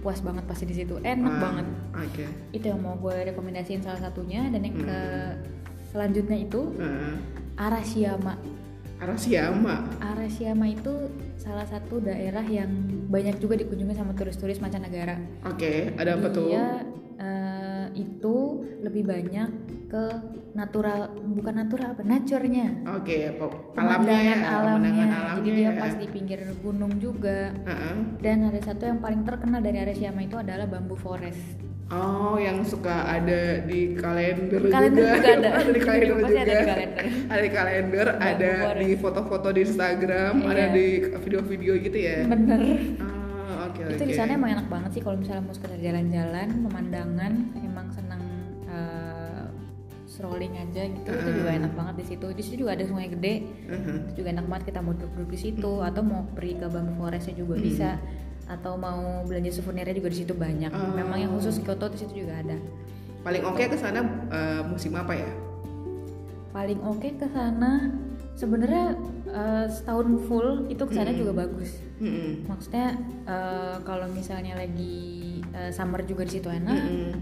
puas 0.00 0.18
banget 0.18 0.44
pasti 0.46 0.64
di 0.64 0.74
situ, 0.74 0.96
enak 0.96 1.28
Ah, 1.28 1.40
banget. 1.42 1.66
Oke. 1.92 2.24
Itu 2.50 2.64
yang 2.70 2.80
mau 2.80 2.96
gue 2.96 3.28
rekomendasiin 3.28 3.82
salah 3.82 4.00
satunya. 4.00 4.46
Dan 4.48 4.62
yang 4.62 4.76
ke 4.78 4.86
Mm. 4.86 5.34
selanjutnya 5.90 6.38
itu 6.38 6.60
Heeh. 6.74 7.14
Arashiyama. 7.56 8.34
Arashiyama. 8.98 9.74
Arashiyama 10.00 10.66
itu 10.70 10.94
salah 11.40 11.64
satu 11.64 12.04
daerah 12.04 12.44
yang 12.44 12.68
banyak 13.08 13.40
juga 13.40 13.56
dikunjungi 13.56 13.96
sama 13.96 14.12
turis-turis 14.12 14.60
mancanegara. 14.60 15.16
Oke, 15.48 15.96
ada 15.96 16.20
apa 16.20 16.28
tuh? 16.28 16.52
Dia 16.52 16.84
eh, 17.16 17.86
itu 17.96 18.36
lebih 18.84 19.08
banyak 19.08 19.48
ke 19.88 20.04
natural, 20.52 21.10
bukan 21.16 21.54
natural 21.64 21.96
apa, 21.96 22.02
nature-nya. 22.04 22.84
Oke, 22.94 23.32
apa 23.32 23.46
alamnya 23.74 24.20
ya, 24.20 24.36
alamnya. 24.60 25.06
Jadi 25.40 25.48
dia 25.50 25.72
ya. 25.72 25.80
pas 25.80 25.94
di 25.96 26.06
pinggir 26.06 26.40
gunung 26.60 27.00
juga. 27.00 27.56
Heeh. 27.66 28.20
Dan 28.20 28.46
ada 28.52 28.60
satu 28.60 28.84
yang 28.84 29.00
paling 29.00 29.24
terkenal 29.24 29.64
dari 29.64 29.80
Arashiyama 29.80 30.20
itu 30.28 30.36
adalah 30.36 30.68
bambu 30.68 30.94
forest. 30.94 31.69
Oh, 31.90 32.38
yang 32.38 32.62
suka 32.62 33.02
ada 33.04 33.66
di 33.66 33.98
kalender, 33.98 34.62
Kalender 34.62 35.10
juga 35.10 35.10
ada. 35.34 35.50
di 35.66 35.80
kalender 35.80 36.06
juga. 36.06 36.22
ada 36.22 36.46
di 36.46 36.62
kalender. 36.62 37.04
Ada 37.26 37.40
di 37.42 37.50
kalender, 37.50 38.06
ada 38.16 38.52
forest. 38.62 38.78
di 38.78 38.88
foto-foto 38.94 39.48
di 39.50 39.60
Instagram, 39.60 40.32
Iya. 40.38 40.46
ada 40.46 40.64
di 40.70 40.86
video-video 41.18 41.72
gitu 41.82 41.98
ya. 41.98 42.16
Bener. 42.24 42.60
Ah, 42.96 43.66
oke 43.66 43.80
Itu 43.90 43.94
oke. 43.96 44.06
di 44.06 44.14
sana 44.14 44.30
emang 44.32 44.50
enak 44.52 44.66
banget 44.66 44.90
sih 44.92 45.02
kalau 45.02 45.18
misalnya 45.18 45.42
mau 45.42 45.50
sekedar 45.50 45.78
jalan-jalan, 45.78 46.48
pemandangan, 46.62 47.32
emang 47.58 47.86
senang 47.90 48.22
eh, 48.64 49.44
strolling 50.06 50.54
aja 50.56 50.82
gitu. 50.86 51.10
Itu 51.10 51.30
juga 51.36 51.50
enak 51.52 51.72
banget 51.74 51.94
di 51.96 52.04
situ. 52.06 52.26
Di 52.30 52.42
situ 52.44 52.56
juga 52.60 52.78
ada 52.78 52.86
sungai 52.86 53.10
gede. 53.10 53.34
Mhm. 53.66 53.94
Itu 54.06 54.22
juga 54.22 54.28
enak 54.30 54.46
banget 54.46 54.64
kita 54.68 54.78
mau 54.78 54.94
duduk-duduk 54.94 55.26
di 55.28 55.38
situ 55.40 55.72
atau 55.82 56.02
mau 56.02 56.22
pergi 56.30 56.54
ke 56.54 56.66
bambu 56.66 56.94
forestnya 56.96 57.34
juga 57.34 57.58
bisa 57.58 57.98
atau 58.50 58.74
mau 58.74 59.22
belanja 59.22 59.62
souvenirnya 59.62 59.94
juga 59.94 60.10
di 60.10 60.18
situ 60.26 60.34
banyak. 60.34 60.74
Oh. 60.74 60.90
Memang 60.98 61.22
yang 61.22 61.30
khusus 61.38 61.62
Kyoto 61.62 61.86
di 61.94 61.98
situ 62.02 62.26
juga 62.26 62.42
ada. 62.42 62.58
Paling 63.22 63.46
oke 63.46 63.62
ke 63.62 63.76
sana 63.78 64.02
eh, 64.34 64.62
musim 64.66 64.98
apa 64.98 65.14
ya? 65.14 65.30
Paling 66.50 66.82
oke 66.82 67.08
ke 67.14 67.26
sana 67.30 67.94
sebenarnya 68.34 68.98
eh, 69.30 69.66
setahun 69.70 70.08
full 70.26 70.66
itu 70.66 70.82
ke 70.82 70.92
sana 70.98 71.14
Mm-mm. 71.14 71.20
juga 71.22 71.32
bagus. 71.46 71.70
Mm-mm. 72.02 72.50
Maksudnya 72.50 72.98
eh, 73.28 73.76
kalau 73.86 74.10
misalnya 74.10 74.58
lagi 74.58 75.38
eh, 75.54 75.70
summer 75.70 76.02
juga 76.02 76.26
di 76.26 76.32
situ 76.40 76.50
enak, 76.50 76.74
Mm-mm. 76.74 77.12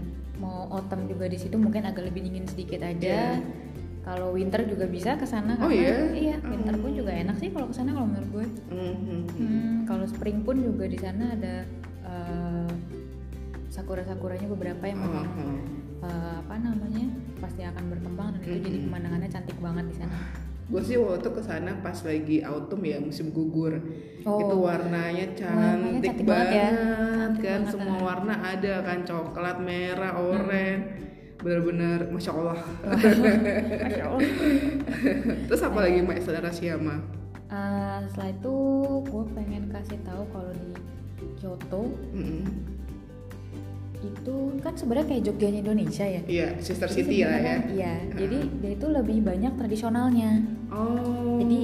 mau 0.41 0.65
autumn 0.73 1.05
juga 1.05 1.29
di 1.29 1.37
situ 1.37 1.59
mungkin 1.61 1.85
agak 1.85 2.09
lebih 2.09 2.25
dingin 2.25 2.49
sedikit 2.49 2.81
aja. 2.81 3.37
Iya. 3.37 3.67
Kalau 4.09 4.33
winter 4.33 4.65
juga 4.65 4.89
bisa 4.89 5.13
ke 5.13 5.23
sana 5.23 5.53
Oh, 5.55 5.69
karena 5.69 5.77
iya? 5.77 6.33
iya 6.33 6.35
winter 6.41 6.73
pun 6.81 6.91
juga 6.91 7.13
enak 7.13 7.37
sih 7.37 7.53
kalau 7.53 7.69
ke 7.69 7.75
sana 7.77 7.93
kalau 7.93 8.09
menurut 8.09 8.29
gue. 8.33 8.45
Mhm. 8.73 9.21
Hmm, 9.37 9.75
kalau 9.85 10.05
spring 10.09 10.41
pun 10.41 10.57
juga 10.57 10.89
di 10.89 10.97
sana 10.97 11.29
ada 11.29 11.61
eh, 12.01 12.69
sakura-sakuranya 13.69 14.49
beberapa 14.49 14.81
yang 14.81 14.99
memang 14.99 15.27
eh, 16.01 16.33
apa 16.41 16.55
namanya 16.57 17.05
pasti 17.37 17.61
akan 17.61 17.83
berkembang 17.87 18.33
dan 18.33 18.41
itu 18.41 18.57
jadi 18.59 18.77
Mm-mm. 18.81 18.87
pemandangannya 18.89 19.29
cantik 19.29 19.57
banget 19.61 19.85
di 19.87 19.95
sana. 19.95 20.17
Gue 20.69 20.81
sih 20.81 20.97
waktu 20.97 21.17
itu 21.19 21.29
ke 21.33 21.41
sana 21.41 21.71
pas 21.81 21.97
lagi 22.01 22.37
autumn 22.41 22.85
ya 22.85 22.97
musim 22.97 23.29
gugur. 23.29 23.77
Oh. 24.21 24.37
Itu 24.37 24.55
warnanya 24.57 25.25
Warnanya 25.33 25.97
cantik 25.97 26.01
cantik 26.13 26.25
banget 26.25 26.49
ya. 26.49 26.69
banget 26.69 27.17
Cantik 27.19 27.41
kan 27.45 27.61
banget, 27.61 27.73
semua 27.73 27.93
ah. 27.93 28.01
warna 28.05 28.35
ada 28.41 28.73
kan 28.81 28.99
coklat, 29.01 29.57
merah, 29.61 30.13
oranye. 30.17 30.67
Bener-bener 31.39 32.03
masya 32.11 32.31
Allah. 32.35 32.59
Masya 33.87 34.03
Allah. 34.11 34.31
Terus 35.47 35.61
apa 35.63 35.79
lagi 35.87 35.97
Mbak 36.03 36.19
Saudara 36.19 36.51
Siama? 36.51 36.99
Eh, 37.49 37.99
setelah 38.11 38.29
itu 38.29 38.55
gue 39.09 39.23
pengen 39.33 39.63
kasih 39.73 39.97
tahu 40.05 40.21
kalau 40.29 40.51
di 40.53 40.69
Kyoto 41.41 41.83
Mm-mm. 42.13 42.45
itu 43.99 44.35
kan 44.63 44.71
sebenarnya 44.77 45.07
kayak 45.11 45.23
Jogjanya 45.27 45.59
Indonesia 45.65 46.05
ya. 46.05 46.21
Iya, 46.23 46.47
Sister 46.61 46.87
City 46.87 47.25
lah 47.25 47.35
ya. 47.35 47.57
Iya, 47.67 47.93
jadi 48.15 48.37
dia 48.63 48.71
itu 48.77 48.87
lebih 48.87 49.17
banyak 49.25 49.59
tradisionalnya. 49.59 50.45
Oh. 50.71 51.41
Jadi 51.41 51.59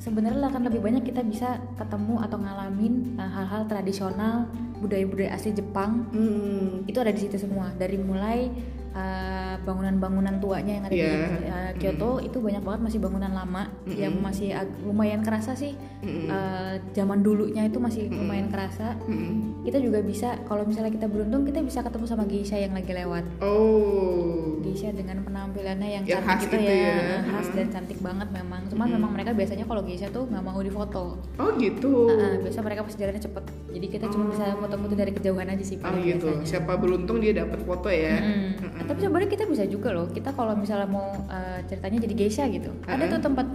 sebenarnya 0.00 0.48
akan 0.48 0.62
lebih 0.72 0.80
banyak 0.80 1.04
kita 1.04 1.20
bisa 1.20 1.60
ketemu 1.76 2.16
atau 2.24 2.38
ngalamin 2.40 3.20
uh, 3.20 3.28
hal-hal 3.28 3.68
tradisional 3.68 4.48
budaya-budaya 4.80 5.30
asli 5.30 5.52
Jepang 5.52 6.08
Hmm. 6.10 6.82
itu 6.84 6.96
ada 6.96 7.10
di 7.10 7.20
situ 7.20 7.36
semua 7.36 7.70
dari 7.72 7.96
mulai 7.96 8.48
uh, 8.90 9.54
bangunan-bangunan 9.60 10.36
tuanya 10.38 10.72
yang 10.72 10.84
ada 10.84 10.94
Iya. 10.94 11.04
di 11.06 11.16
uh, 11.46 11.72
Kyoto 11.78 12.10
itu 12.18 12.36
banyak 12.36 12.60
banget 12.60 12.80
masih 12.82 12.98
bangunan 12.98 13.30
lama 13.30 13.62
yang 13.86 14.18
masih 14.18 14.50
lumayan 14.82 15.20
kerasa 15.20 15.54
sih 15.54 15.76
Mm-mm. 16.00 16.26
Uh, 16.26 16.74
zaman 16.90 17.20
dulunya 17.20 17.62
itu 17.62 17.76
masih 17.76 18.08
lumayan 18.08 18.48
kerasa 18.48 18.96
Mm-mm. 19.02 19.62
kita 19.62 19.78
juga 19.78 20.00
bisa 20.00 20.40
kalau 20.44 20.64
misalnya 20.64 20.90
kita 20.90 21.06
beruntung 21.06 21.44
kita 21.44 21.60
bisa 21.60 21.80
ketemu 21.80 22.04
sama 22.06 22.24
geisha 22.24 22.56
yang 22.56 22.72
lagi 22.72 22.90
lewat 22.90 23.24
Oh. 23.40 24.56
geisha 24.60 24.90
dengan 24.90 25.20
penampilannya 25.20 25.88
yang 25.90 26.04
Yang 26.04 26.20
cantik 26.20 26.26
khas 26.26 26.40
gitu 26.42 26.56
itu 26.58 26.72
ya, 26.72 26.88
ya. 26.90 27.18
khas 27.26 27.46
dan 27.50 27.66
cantik 27.70 27.98
banget 28.00 28.28
memang 28.30 28.60
cuman 28.66 28.86
memang 28.90 29.10
mereka 29.10 29.30
biasanya 29.32 29.64
kalau 29.64 29.82
geisha 29.82 30.08
tuh 30.08 30.24
nggak 30.24 30.40
mau 30.42 30.58
difoto 30.58 31.20
Oh 31.36 31.50
gitu. 31.56 32.08
Ah, 32.08 32.16
ah, 32.18 32.34
biasa 32.38 32.58
mereka 32.60 32.80
pasti 32.82 32.98
jalannya 32.98 33.22
cepet 33.22 33.44
jadi 33.70 33.86
kita 33.88 34.06
cuma 34.08 34.24
bisa 34.30 34.44
foto-foto 34.70 34.94
dari 34.94 35.10
kejauhan 35.10 35.50
aja 35.50 35.64
sih 35.66 35.76
Oh 35.82 35.90
gitu. 35.98 36.30
biasanya 36.30 36.46
Siapa 36.46 36.78
beruntung 36.78 37.18
dia 37.18 37.34
dapat 37.34 37.58
foto 37.66 37.90
ya. 37.90 38.22
Mm. 38.22 38.86
Tapi 38.86 38.98
sebenarnya 39.02 39.30
kita 39.30 39.44
bisa 39.50 39.64
juga 39.66 39.90
loh. 39.90 40.06
Kita 40.06 40.30
kalau 40.30 40.54
misalnya 40.54 40.86
mau 40.86 41.10
uh, 41.26 41.58
ceritanya 41.66 41.98
jadi 42.06 42.14
geisha 42.14 42.44
gitu, 42.46 42.70
ada 42.86 43.10
tuh 43.10 43.18
tempat 43.18 43.50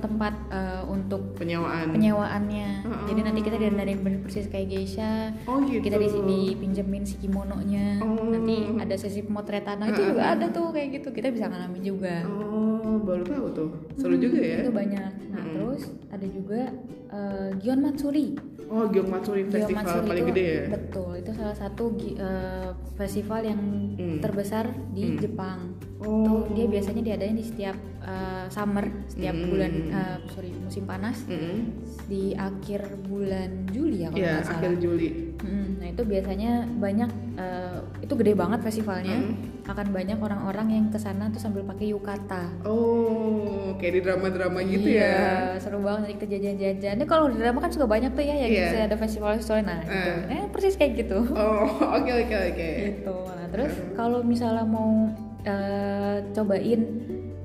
tempat 0.00 0.34
uh, 0.52 0.82
untuk 0.88 1.36
Penyewaan. 1.40 1.92
penyewaannya. 1.96 2.68
Mm-mm. 2.84 3.06
Jadi 3.08 3.20
nanti 3.24 3.40
kita 3.40 3.56
dandanin 3.56 4.00
bener 4.04 4.20
persis 4.20 4.44
kayak 4.46 4.68
geisha. 4.68 5.32
Oh 5.48 5.64
gitu. 5.64 5.80
Kita 5.80 5.96
di 5.96 6.08
sini 6.12 6.38
pinjemin 6.52 7.08
si 7.08 7.16
kimononya. 7.16 8.04
Oh. 8.04 8.28
Nanti 8.28 8.68
ada 8.76 8.94
sesi 8.98 9.24
pemotretan. 9.24 9.80
Nah, 9.80 9.88
itu 9.88 10.02
juga 10.04 10.36
ada 10.36 10.46
tuh 10.52 10.68
kayak 10.74 11.00
gitu. 11.00 11.08
Kita 11.14 11.32
bisa 11.32 11.48
ngalamin 11.48 11.82
juga. 11.82 12.24
Oh, 12.28 12.57
baru 13.00 13.22
tahu 13.22 13.46
tuh. 13.52 13.70
Seru 13.94 14.16
juga 14.16 14.38
ya. 14.38 14.58
Itu 14.60 14.70
banyak. 14.70 15.10
Nah, 15.28 15.44
terus 15.44 15.82
ada 16.08 16.26
juga 16.26 16.60
uh, 17.08 17.50
Gion 17.56 17.80
Matsuri. 17.80 18.34
Oh, 18.68 18.84
Gyeong 18.84 19.08
Matsuri 19.08 19.48
Gion 19.48 19.64
festival 19.64 19.80
Matsuri 19.80 20.04
paling 20.04 20.20
itu, 20.20 20.30
gede 20.30 20.44
ya. 20.44 20.64
Betul, 20.68 21.10
itu 21.16 21.30
salah 21.32 21.56
satu 21.56 21.84
eh, 21.96 22.68
festival 22.94 23.40
yang 23.40 23.60
Hmm. 23.96 24.20
terbesar 24.20 24.64
di 24.92 25.04
Hmm. 25.08 25.16
Jepang. 25.16 25.58
Oh. 25.98 26.20
Tuh 26.22 26.52
dia 26.52 26.68
biasanya 26.68 27.00
diadain 27.02 27.32
di 27.32 27.42
setiap 27.42 27.72
eh, 27.98 28.44
summer, 28.48 28.84
setiap 29.08 29.32
Hmm. 29.34 29.48
bulan 29.48 29.72
eh, 29.88 30.16
sorry 30.28 30.52
musim 30.52 30.84
panas 30.84 31.24
Mm-mm. 31.24 31.80
di 32.04 32.32
akhir 32.32 32.80
bulan 33.04 33.68
Juli 33.68 34.04
ya 34.04 34.12
kalau 34.12 34.20
Ya, 34.20 34.32
nggak 34.34 34.44
salah. 34.44 34.60
akhir 34.60 34.72
Juli. 34.78 35.08
Mm, 35.38 35.68
nah 35.78 35.86
itu 35.86 36.02
biasanya 36.02 36.66
banyak 36.82 37.10
eh, 37.38 37.78
itu 38.02 38.12
gede 38.18 38.32
banget 38.34 38.60
festivalnya. 38.62 39.18
Hmm. 39.18 39.64
Akan 39.68 39.94
banyak 39.94 40.18
orang-orang 40.18 40.68
yang 40.74 40.86
ke 40.90 40.98
sana 40.98 41.30
tuh 41.30 41.38
sambil 41.38 41.62
pakai 41.62 41.94
yukata. 41.94 42.50
Oh, 42.66 43.76
kayak 43.78 43.92
di 43.98 44.00
drama-drama 44.02 44.58
gitu 44.66 44.88
iya, 44.98 45.54
ya. 45.54 45.60
seru 45.62 45.78
banget 45.84 46.00
nanti 46.08 46.14
kita 46.18 46.26
jajan-jajan. 46.26 46.94
Ini 46.98 47.06
kalau 47.06 47.30
di 47.30 47.36
drama 47.38 47.58
kan 47.62 47.70
suka 47.70 47.86
banyak 47.86 48.10
tuh 48.16 48.24
ya 48.24 48.34
yang 48.34 48.50
bisa 48.50 48.78
ada 48.88 48.96
festival-festival 48.98 49.60
nah 49.62 49.80
gitu. 49.84 50.10
Eh 50.32 50.44
persis 50.50 50.74
kayak 50.74 50.92
gitu. 51.06 51.18
Oh, 51.36 51.68
oke 51.98 52.10
oke 52.26 52.36
oke. 52.54 52.70
gitu. 52.82 53.16
Nah, 53.28 53.46
terus 53.54 53.72
kalau 53.94 54.24
misalnya 54.26 54.66
mau 54.66 55.06
eh, 55.46 56.16
cobain 56.34 56.82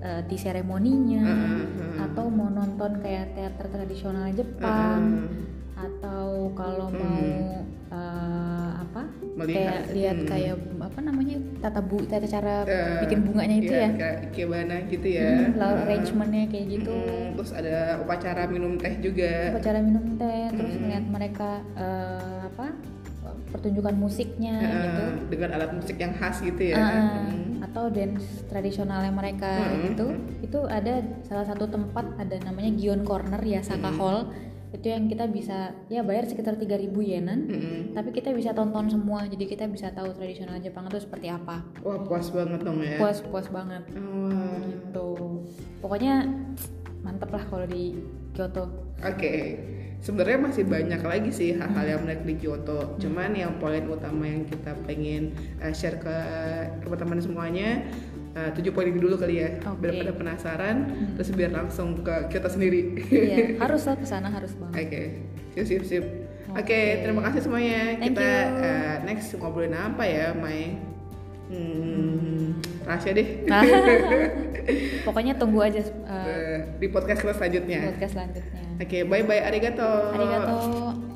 uh, 0.03 0.21
tea 0.27 0.39
seremoninya 0.39 1.21
Uh, 1.23 1.63
uh. 1.63 1.95
atau 2.09 2.27
mau 2.27 2.51
nonton 2.51 3.00
kayak 3.00 3.31
teater 3.38 3.67
tradisional 3.71 4.27
Jepang 4.35 5.29
atau 5.74 6.53
kalau 6.53 6.88
mau 6.89 7.25
uh, 7.89 8.70
apa? 8.80 9.01
Melihat, 9.34 9.58
kayak 9.58 9.84
lihat 9.98 10.18
hmm. 10.22 10.30
kayak 10.30 10.56
apa 10.77 11.00
namanya 11.01 11.38
tata 11.58 11.82
bu 11.82 11.98
tata 12.06 12.27
cara 12.30 12.62
Eh, 12.70 13.01
bikin 13.01 13.20
bunganya 13.25 13.56
itu 13.58 13.74
iya, 13.74 13.82
ya? 13.82 13.89
kayak 13.98 14.18
ikebana 14.30 14.75
gitu 14.88 15.08
ya. 15.10 15.30
Hmm, 15.34 15.58
lalu 15.58 15.74
Uh, 15.74 15.82
arrangementnya 15.84 16.44
kayak 16.53 16.65
gitu. 16.70 16.94
Mm, 16.94 17.27
terus 17.34 17.51
ada 17.51 17.75
upacara 17.98 18.42
minum 18.46 18.77
teh 18.77 18.94
juga. 19.01 19.58
Cara 19.58 19.80
minum 19.82 20.06
teh 20.15 20.42
terus 20.53 20.74
Hmm. 20.74 20.82
melihat 20.86 21.06
mereka 21.10 21.50
eh, 21.74 22.39
apa 22.46 22.65
pertunjukan 23.50 23.96
musiknya 23.96 24.56
Uh, 24.62 24.82
gitu. 24.84 25.06
dengan 25.34 25.50
alat 25.58 25.72
musik 25.74 25.98
yang 25.98 26.13
khas 26.13 26.42
gitu 26.42 26.62
ya. 26.70 26.77
Ah, 26.77 27.25
Mm. 27.25 27.62
atau 27.63 27.89
dance 27.89 28.46
tradisionalnya 28.46 29.10
mereka 29.10 29.50
Mm-mm. 29.50 29.82
gitu. 29.89 30.06
Itu 30.46 30.60
ada 30.68 31.01
salah 31.25 31.46
satu 31.48 31.65
tempat 31.65 32.06
ada 32.18 32.36
namanya 32.44 32.70
Gion 32.75 33.01
Corner 33.01 33.42
ya 33.42 33.62
Saka 33.62 33.89
Hall 33.89 34.30
itu 34.74 34.89
yang 34.89 35.06
kita 35.06 35.30
bisa 35.30 35.77
ya 35.86 36.01
bayar 36.01 36.25
sekitar 36.25 36.58
3000 36.58 36.89
yenan 36.98 37.46
Mm-mm. 37.46 37.80
tapi 37.94 38.10
kita 38.10 38.34
bisa 38.34 38.58
tonton 38.58 38.89
semua. 38.89 39.30
Jadi 39.30 39.46
kita 39.46 39.70
bisa 39.70 39.94
tahu 39.94 40.10
tradisional 40.18 40.58
Jepang 40.58 40.89
itu 40.89 40.98
seperti 40.98 41.30
apa. 41.30 41.62
Wah 41.86 42.01
puas 42.01 42.34
banget 42.34 42.60
dong 42.65 42.82
ya. 42.82 42.98
Puas 42.98 43.22
puas 43.22 43.48
banget. 43.53 43.86
Oh, 43.94 44.58
gitu. 44.65 45.10
Pokoknya 45.77 46.25
mantep 47.06 47.30
lah 47.30 47.44
kalau 47.46 47.70
di 47.70 48.01
Kyoto. 48.34 48.65
Oke, 49.06 49.62
sebenarnya 50.01 50.39
masih 50.42 50.65
banyak 50.65 51.01
lagi 51.06 51.30
sih 51.30 51.50
hal-hal 51.53 51.86
yang 51.86 52.01
menarik 52.01 52.25
di 52.25 52.36
Kyoto. 52.42 52.98
Cuman 52.98 53.38
yang 53.38 53.62
poin 53.62 53.86
utama 53.86 54.25
yang 54.25 54.42
kita 54.50 54.74
pengen 54.89 55.38
uh, 55.62 55.70
share 55.70 56.01
ke 56.01 56.18
teman-teman 56.82 57.22
semuanya 57.22 57.70
uh, 58.34 58.50
tujuh 58.54 58.72
poin 58.72 58.86
ini 58.86 58.98
dulu 58.98 59.16
kali 59.16 59.40
ya, 59.40 59.50
Oke. 59.63 59.80
biar 59.80 59.94
pada 60.00 60.13
penasaran, 60.13 60.75
terus 61.13 61.30
biar 61.32 61.52
langsung 61.52 62.02
ke 62.02 62.28
Kyoto 62.28 62.50
sendiri. 62.50 62.82
iya 63.08 63.38
harus 63.63 63.84
lah 63.84 63.96
ke 63.96 64.06
sana 64.06 64.28
harus 64.28 64.54
banget 64.56 64.74
Oke, 64.84 65.02
sip 65.56 65.66
sip 65.66 65.84
sip. 65.84 66.06
Oke, 66.54 66.60
Oke. 66.60 66.80
terima 67.02 67.22
kasih 67.25 67.42
semuanya. 67.42 67.98
Thank 67.98 68.13
kita 68.13 68.30
you. 68.30 68.62
uh, 68.62 68.96
next 69.04 69.28
ngobrolin 69.34 69.74
apa 69.74 70.04
ya, 70.06 70.28
Mai? 70.34 70.78
Hmm, 71.50 72.58
rahasia 72.84 73.13
deh. 73.13 73.28
pokoknya 75.06 75.36
tunggu 75.36 75.60
aja 75.62 75.82
Uh, 76.04 76.78
di 76.78 76.88
podcast 76.88 77.20
kita 77.20 77.36
selanjutnya. 77.36 77.90
podcast 77.90 78.13
selanjutnya 78.16 78.62
Oke, 78.80 79.04
bye 79.04 79.24
bye, 79.24 79.42
arigato. 79.42 79.90
arigato 80.13 81.12